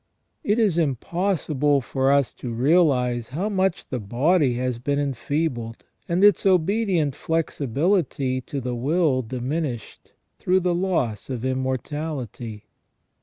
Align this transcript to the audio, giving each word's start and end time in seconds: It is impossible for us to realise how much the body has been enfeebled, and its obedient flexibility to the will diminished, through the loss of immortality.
It 0.43 0.57
is 0.57 0.79
impossible 0.79 1.79
for 1.79 2.11
us 2.11 2.33
to 2.33 2.51
realise 2.51 3.27
how 3.27 3.49
much 3.49 3.85
the 3.89 3.99
body 3.99 4.55
has 4.55 4.79
been 4.79 4.97
enfeebled, 4.97 5.83
and 6.09 6.23
its 6.23 6.43
obedient 6.43 7.13
flexibility 7.15 8.41
to 8.41 8.59
the 8.59 8.73
will 8.73 9.21
diminished, 9.21 10.13
through 10.39 10.61
the 10.61 10.73
loss 10.73 11.29
of 11.29 11.45
immortality. 11.45 12.65